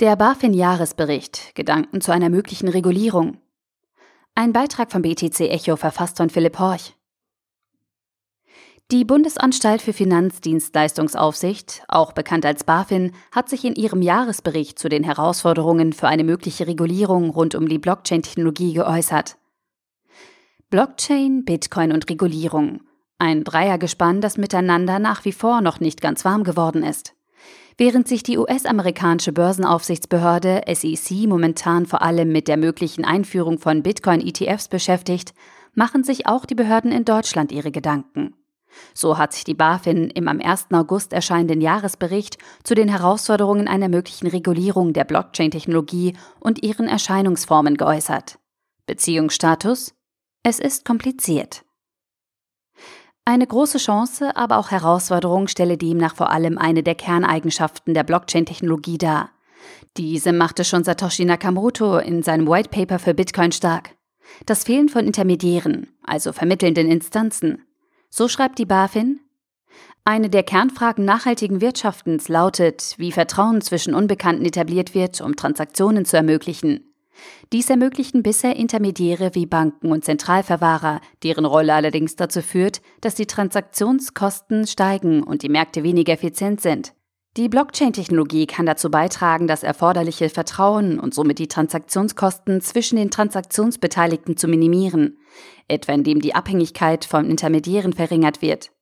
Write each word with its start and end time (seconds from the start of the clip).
Der 0.00 0.16
BaFin-Jahresbericht. 0.16 1.54
Gedanken 1.54 2.00
zu 2.00 2.10
einer 2.10 2.30
möglichen 2.30 2.68
Regulierung. 2.68 3.36
Ein 4.34 4.54
Beitrag 4.54 4.90
vom 4.90 5.02
BTC 5.02 5.40
Echo 5.40 5.76
verfasst 5.76 6.16
von 6.16 6.30
Philipp 6.30 6.58
Horch. 6.58 6.94
Die 8.90 9.04
Bundesanstalt 9.04 9.82
für 9.82 9.92
Finanzdienstleistungsaufsicht, 9.92 11.82
auch 11.86 12.12
bekannt 12.12 12.46
als 12.46 12.64
BaFin, 12.64 13.12
hat 13.30 13.50
sich 13.50 13.62
in 13.66 13.74
ihrem 13.74 14.00
Jahresbericht 14.00 14.78
zu 14.78 14.88
den 14.88 15.04
Herausforderungen 15.04 15.92
für 15.92 16.08
eine 16.08 16.24
mögliche 16.24 16.66
Regulierung 16.66 17.28
rund 17.28 17.54
um 17.54 17.68
die 17.68 17.78
Blockchain-Technologie 17.78 18.72
geäußert. 18.72 19.36
Blockchain, 20.70 21.44
Bitcoin 21.44 21.92
und 21.92 22.08
Regulierung. 22.08 22.80
Ein 23.18 23.44
Dreiergespann, 23.44 24.22
das 24.22 24.38
miteinander 24.38 24.98
nach 24.98 25.26
wie 25.26 25.32
vor 25.32 25.60
noch 25.60 25.78
nicht 25.78 26.00
ganz 26.00 26.24
warm 26.24 26.42
geworden 26.42 26.84
ist. 26.84 27.12
Während 27.76 28.08
sich 28.08 28.22
die 28.22 28.36
US-amerikanische 28.36 29.32
Börsenaufsichtsbehörde 29.32 30.62
SEC 30.72 31.26
momentan 31.26 31.86
vor 31.86 32.02
allem 32.02 32.30
mit 32.30 32.46
der 32.46 32.56
möglichen 32.56 33.04
Einführung 33.04 33.58
von 33.58 33.82
Bitcoin-ETFs 33.82 34.68
beschäftigt, 34.68 35.32
machen 35.74 36.04
sich 36.04 36.26
auch 36.26 36.44
die 36.44 36.54
Behörden 36.54 36.92
in 36.92 37.04
Deutschland 37.04 37.52
ihre 37.52 37.70
Gedanken. 37.70 38.34
So 38.94 39.18
hat 39.18 39.32
sich 39.32 39.44
die 39.44 39.54
BaFin 39.54 40.10
im 40.10 40.28
am 40.28 40.40
1. 40.40 40.68
August 40.72 41.12
erscheinenden 41.12 41.60
Jahresbericht 41.60 42.38
zu 42.62 42.74
den 42.74 42.88
Herausforderungen 42.88 43.68
einer 43.68 43.88
möglichen 43.88 44.26
Regulierung 44.26 44.92
der 44.92 45.04
Blockchain-Technologie 45.04 46.16
und 46.38 46.62
ihren 46.62 46.86
Erscheinungsformen 46.86 47.76
geäußert. 47.76 48.38
Beziehungsstatus? 48.86 49.94
Es 50.42 50.58
ist 50.58 50.84
kompliziert. 50.84 51.64
Eine 53.30 53.46
große 53.46 53.78
Chance, 53.78 54.34
aber 54.34 54.58
auch 54.58 54.72
Herausforderung 54.72 55.46
stelle 55.46 55.78
demnach 55.78 56.16
vor 56.16 56.30
allem 56.30 56.58
eine 56.58 56.82
der 56.82 56.96
Kerneigenschaften 56.96 57.94
der 57.94 58.02
Blockchain-Technologie 58.02 58.98
dar. 58.98 59.30
Diese 59.96 60.32
machte 60.32 60.64
schon 60.64 60.82
Satoshi 60.82 61.24
Nakamoto 61.24 61.98
in 61.98 62.24
seinem 62.24 62.48
White 62.48 62.70
Paper 62.70 62.98
für 62.98 63.14
Bitcoin 63.14 63.52
stark. 63.52 63.90
Das 64.46 64.64
Fehlen 64.64 64.88
von 64.88 65.06
Intermediären, 65.06 65.86
also 66.02 66.32
vermittelnden 66.32 66.90
Instanzen. 66.90 67.64
So 68.08 68.26
schreibt 68.26 68.58
die 68.58 68.66
BaFin. 68.66 69.20
Eine 70.02 70.28
der 70.28 70.42
Kernfragen 70.42 71.04
nachhaltigen 71.04 71.60
Wirtschaftens 71.60 72.28
lautet, 72.28 72.96
wie 72.96 73.12
Vertrauen 73.12 73.60
zwischen 73.60 73.94
Unbekannten 73.94 74.44
etabliert 74.44 74.92
wird, 74.92 75.20
um 75.20 75.36
Transaktionen 75.36 76.04
zu 76.04 76.16
ermöglichen. 76.16 76.89
Dies 77.52 77.70
ermöglichten 77.70 78.22
bisher 78.22 78.56
Intermediäre 78.56 79.34
wie 79.34 79.46
Banken 79.46 79.90
und 79.90 80.04
Zentralverwahrer, 80.04 81.00
deren 81.22 81.44
Rolle 81.44 81.74
allerdings 81.74 82.16
dazu 82.16 82.42
führt, 82.42 82.80
dass 83.00 83.14
die 83.14 83.26
Transaktionskosten 83.26 84.66
steigen 84.66 85.22
und 85.22 85.42
die 85.42 85.48
Märkte 85.48 85.82
weniger 85.82 86.12
effizient 86.12 86.60
sind. 86.60 86.94
Die 87.36 87.48
Blockchain-Technologie 87.48 88.46
kann 88.46 88.66
dazu 88.66 88.90
beitragen, 88.90 89.46
das 89.46 89.62
erforderliche 89.62 90.28
Vertrauen 90.30 90.98
und 90.98 91.14
somit 91.14 91.38
die 91.38 91.46
Transaktionskosten 91.46 92.60
zwischen 92.60 92.96
den 92.96 93.12
Transaktionsbeteiligten 93.12 94.36
zu 94.36 94.48
minimieren, 94.48 95.18
etwa 95.68 95.92
indem 95.92 96.20
die 96.20 96.34
Abhängigkeit 96.34 97.04
von 97.04 97.30
Intermediären 97.30 97.92
verringert 97.92 98.42
wird. 98.42 98.72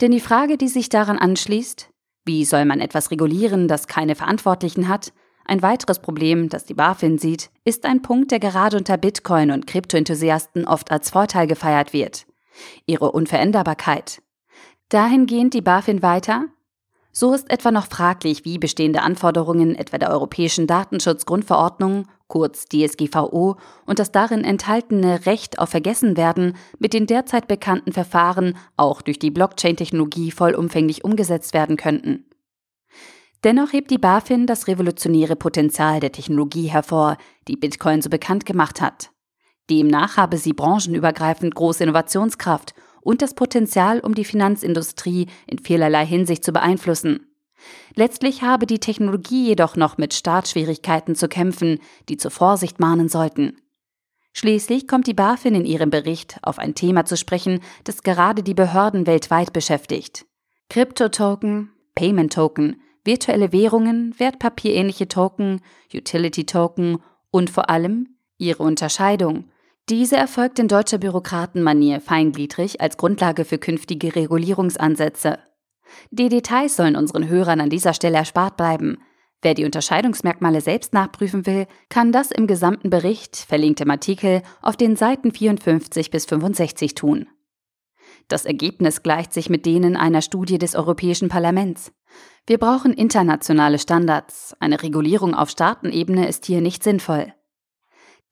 Denn 0.00 0.12
die 0.12 0.20
Frage, 0.20 0.58
die 0.58 0.68
sich 0.68 0.90
daran 0.90 1.18
anschließt, 1.18 1.90
wie 2.24 2.44
soll 2.44 2.64
man 2.64 2.80
etwas 2.80 3.10
regulieren, 3.10 3.66
das 3.66 3.88
keine 3.88 4.14
Verantwortlichen 4.14 4.88
hat, 4.88 5.12
ein 5.50 5.62
weiteres 5.62 5.98
Problem, 5.98 6.48
das 6.48 6.64
die 6.64 6.74
BaFin 6.74 7.18
sieht, 7.18 7.50
ist 7.64 7.84
ein 7.84 8.02
Punkt, 8.02 8.30
der 8.30 8.38
gerade 8.38 8.76
unter 8.76 8.96
Bitcoin- 8.96 9.50
und 9.50 9.66
Kryptoenthusiasten 9.66 10.64
oft 10.64 10.92
als 10.92 11.10
Vorteil 11.10 11.48
gefeiert 11.48 11.92
wird. 11.92 12.26
Ihre 12.86 13.10
Unveränderbarkeit. 13.10 14.22
Dahingehend 14.90 15.54
die 15.54 15.60
BaFin 15.60 16.02
weiter, 16.02 16.44
so 17.10 17.34
ist 17.34 17.50
etwa 17.50 17.72
noch 17.72 17.86
fraglich, 17.86 18.44
wie 18.44 18.58
bestehende 18.58 19.02
Anforderungen 19.02 19.74
etwa 19.74 19.98
der 19.98 20.10
Europäischen 20.10 20.68
Datenschutzgrundverordnung, 20.68 22.06
kurz 22.28 22.66
DSGVO, 22.66 23.56
und 23.86 23.98
das 23.98 24.12
darin 24.12 24.44
enthaltene 24.44 25.26
Recht 25.26 25.58
auf 25.58 25.70
Vergessenwerden 25.70 26.56
mit 26.78 26.92
den 26.92 27.08
derzeit 27.08 27.48
bekannten 27.48 27.92
Verfahren 27.92 28.56
auch 28.76 29.02
durch 29.02 29.18
die 29.18 29.32
Blockchain-Technologie 29.32 30.30
vollumfänglich 30.30 31.02
umgesetzt 31.02 31.54
werden 31.54 31.76
könnten. 31.76 32.29
Dennoch 33.42 33.72
hebt 33.72 33.90
die 33.90 33.98
BaFin 33.98 34.46
das 34.46 34.66
revolutionäre 34.66 35.34
Potenzial 35.34 36.00
der 36.00 36.12
Technologie 36.12 36.66
hervor, 36.66 37.16
die 37.48 37.56
Bitcoin 37.56 38.02
so 38.02 38.10
bekannt 38.10 38.44
gemacht 38.44 38.80
hat. 38.80 39.10
Demnach 39.70 40.16
habe 40.16 40.36
sie 40.36 40.52
branchenübergreifend 40.52 41.54
große 41.54 41.84
Innovationskraft 41.84 42.74
und 43.00 43.22
das 43.22 43.34
Potenzial, 43.34 44.00
um 44.00 44.14
die 44.14 44.24
Finanzindustrie 44.24 45.26
in 45.46 45.58
vielerlei 45.58 46.04
Hinsicht 46.04 46.44
zu 46.44 46.52
beeinflussen. 46.52 47.26
Letztlich 47.94 48.42
habe 48.42 48.66
die 48.66 48.78
Technologie 48.78 49.46
jedoch 49.46 49.76
noch 49.76 49.96
mit 49.96 50.12
Startschwierigkeiten 50.12 51.14
zu 51.14 51.28
kämpfen, 51.28 51.78
die 52.08 52.16
zur 52.16 52.30
Vorsicht 52.30 52.80
mahnen 52.80 53.08
sollten. 53.08 53.56
Schließlich 54.32 54.86
kommt 54.86 55.06
die 55.06 55.14
BaFin 55.14 55.54
in 55.54 55.64
ihrem 55.64 55.90
Bericht 55.90 56.38
auf 56.42 56.58
ein 56.58 56.74
Thema 56.74 57.04
zu 57.04 57.16
sprechen, 57.16 57.60
das 57.84 58.02
gerade 58.02 58.42
die 58.42 58.54
Behörden 58.54 59.06
weltweit 59.06 59.52
beschäftigt. 59.52 60.26
Kryptotoken, 60.68 61.70
Payment 61.94 62.32
Token, 62.32 62.80
virtuelle 63.10 63.50
Währungen, 63.50 64.14
wertpapierähnliche 64.18 65.08
Token, 65.08 65.62
Utility 65.92 66.46
Token 66.46 66.98
und 67.32 67.50
vor 67.50 67.68
allem 67.68 68.14
ihre 68.38 68.62
Unterscheidung. 68.62 69.46
Diese 69.88 70.16
erfolgt 70.16 70.60
in 70.60 70.68
deutscher 70.68 70.98
Bürokratenmanier 70.98 72.00
feingliedrig 72.00 72.80
als 72.80 72.98
Grundlage 72.98 73.44
für 73.44 73.58
künftige 73.58 74.14
Regulierungsansätze. 74.14 75.40
Die 76.12 76.28
Details 76.28 76.76
sollen 76.76 76.94
unseren 76.94 77.28
Hörern 77.28 77.60
an 77.60 77.68
dieser 77.68 77.94
Stelle 77.94 78.18
erspart 78.18 78.56
bleiben. 78.56 78.98
Wer 79.42 79.54
die 79.54 79.64
Unterscheidungsmerkmale 79.64 80.60
selbst 80.60 80.92
nachprüfen 80.92 81.46
will, 81.46 81.66
kann 81.88 82.12
das 82.12 82.30
im 82.30 82.46
gesamten 82.46 82.90
Bericht, 82.90 83.34
verlinkt 83.34 83.80
im 83.80 83.90
Artikel, 83.90 84.42
auf 84.62 84.76
den 84.76 84.94
Seiten 84.94 85.32
54 85.32 86.12
bis 86.12 86.26
65 86.26 86.94
tun. 86.94 87.26
Das 88.28 88.44
Ergebnis 88.44 89.02
gleicht 89.02 89.32
sich 89.32 89.50
mit 89.50 89.66
denen 89.66 89.96
einer 89.96 90.22
Studie 90.22 90.58
des 90.58 90.76
Europäischen 90.76 91.28
Parlaments. 91.28 91.90
Wir 92.46 92.58
brauchen 92.58 92.92
internationale 92.92 93.78
Standards. 93.78 94.56
Eine 94.60 94.82
Regulierung 94.82 95.34
auf 95.34 95.50
Staatenebene 95.50 96.28
ist 96.28 96.46
hier 96.46 96.60
nicht 96.60 96.82
sinnvoll. 96.82 97.32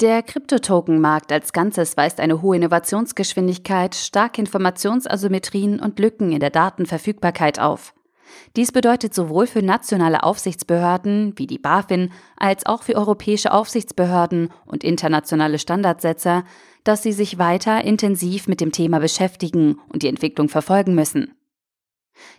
Der 0.00 0.22
Kryptotokenmarkt 0.22 1.32
als 1.32 1.52
Ganzes 1.52 1.96
weist 1.96 2.20
eine 2.20 2.42
hohe 2.42 2.56
Innovationsgeschwindigkeit, 2.56 3.94
starke 3.94 4.40
Informationsasymmetrien 4.42 5.80
und 5.80 5.98
Lücken 5.98 6.32
in 6.32 6.40
der 6.40 6.50
Datenverfügbarkeit 6.50 7.58
auf. 7.58 7.94
Dies 8.56 8.72
bedeutet 8.72 9.14
sowohl 9.14 9.46
für 9.46 9.62
nationale 9.62 10.22
Aufsichtsbehörden 10.22 11.32
wie 11.36 11.46
die 11.46 11.58
BaFin 11.58 12.12
als 12.36 12.66
auch 12.66 12.82
für 12.82 12.94
europäische 12.94 13.52
Aufsichtsbehörden 13.52 14.50
und 14.66 14.84
internationale 14.84 15.58
Standardsetzer, 15.58 16.44
dass 16.84 17.02
sie 17.02 17.12
sich 17.12 17.38
weiter 17.38 17.84
intensiv 17.84 18.48
mit 18.48 18.60
dem 18.60 18.72
Thema 18.72 18.98
beschäftigen 18.98 19.80
und 19.88 20.02
die 20.02 20.08
Entwicklung 20.08 20.48
verfolgen 20.48 20.94
müssen. 20.94 21.34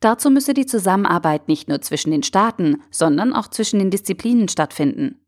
Dazu 0.00 0.30
müsse 0.30 0.54
die 0.54 0.66
Zusammenarbeit 0.66 1.48
nicht 1.48 1.68
nur 1.68 1.80
zwischen 1.80 2.10
den 2.10 2.22
Staaten, 2.22 2.82
sondern 2.90 3.32
auch 3.32 3.48
zwischen 3.48 3.78
den 3.78 3.90
Disziplinen 3.90 4.48
stattfinden. 4.48 5.20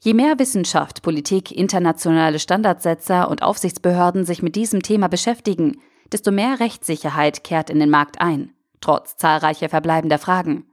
Je 0.00 0.14
mehr 0.14 0.38
Wissenschaft, 0.38 1.02
Politik, 1.02 1.52
internationale 1.52 2.38
Standardsetzer 2.38 3.30
und 3.30 3.42
Aufsichtsbehörden 3.42 4.24
sich 4.24 4.42
mit 4.42 4.56
diesem 4.56 4.82
Thema 4.82 5.08
beschäftigen, 5.08 5.80
desto 6.10 6.32
mehr 6.32 6.58
Rechtssicherheit 6.58 7.44
kehrt 7.44 7.70
in 7.70 7.78
den 7.78 7.90
Markt 7.90 8.20
ein 8.20 8.54
trotz 8.80 9.16
zahlreicher 9.16 9.68
verbleibender 9.68 10.18
Fragen. 10.18 10.66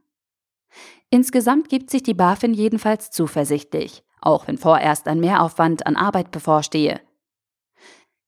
Insgesamt 1.10 1.70
gibt 1.70 1.90
sich 1.90 2.04
die 2.04 2.14
BaFin 2.14 2.54
jedenfalls 2.54 3.12
zuversichtlich, 3.12 4.04
auch 4.22 4.48
wenn 4.48 4.58
vorerst 4.58 5.08
ein 5.08 5.20
Mehraufwand 5.20 5.86
an 5.86 5.96
Arbeit 5.96 6.32
bevorstehe. 6.32 7.00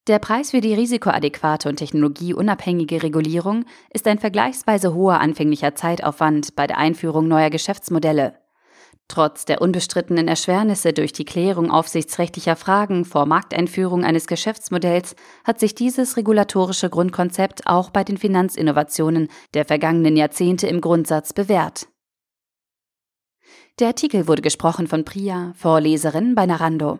Der 0.09 0.17
Preis 0.17 0.49
für 0.49 0.59
die 0.59 0.73
risikoadäquate 0.73 1.69
und 1.69 1.75
technologieunabhängige 1.75 3.03
Regulierung 3.03 3.65
ist 3.93 4.07
ein 4.07 4.17
vergleichsweise 4.17 4.95
hoher 4.95 5.19
anfänglicher 5.19 5.75
Zeitaufwand 5.75 6.55
bei 6.55 6.65
der 6.65 6.79
Einführung 6.79 7.27
neuer 7.27 7.51
Geschäftsmodelle. 7.51 8.33
Trotz 9.07 9.45
der 9.45 9.61
unbestrittenen 9.61 10.27
Erschwernisse 10.27 10.93
durch 10.93 11.13
die 11.13 11.25
Klärung 11.25 11.69
aufsichtsrechtlicher 11.69 12.55
Fragen 12.55 13.05
vor 13.05 13.27
Markteinführung 13.27 14.03
eines 14.03 14.25
Geschäftsmodells 14.25 15.15
hat 15.43 15.59
sich 15.59 15.75
dieses 15.75 16.17
regulatorische 16.17 16.89
Grundkonzept 16.89 17.67
auch 17.67 17.91
bei 17.91 18.03
den 18.03 18.17
Finanzinnovationen 18.17 19.27
der 19.53 19.65
vergangenen 19.65 20.17
Jahrzehnte 20.17 20.65
im 20.65 20.81
Grundsatz 20.81 21.33
bewährt. 21.33 21.87
Der 23.77 23.89
Artikel 23.89 24.27
wurde 24.27 24.41
gesprochen 24.41 24.87
von 24.87 25.05
Priya, 25.05 25.53
Vorleserin 25.55 26.33
bei 26.33 26.47
Narando. 26.47 26.97